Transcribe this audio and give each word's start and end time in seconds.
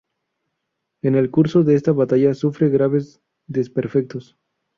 En 1.03 1.13
el 1.13 1.29
curso 1.29 1.61
de 1.63 1.75
esta 1.75 1.91
batalla 1.91 2.33
sufre 2.33 2.69
graves 2.69 3.21
desperfectos. 3.45 4.35